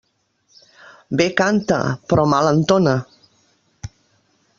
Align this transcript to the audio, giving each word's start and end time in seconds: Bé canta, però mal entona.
Bé 1.19 1.27
canta, 1.41 1.77
però 2.13 2.25
mal 2.33 2.49
entona. 2.53 2.95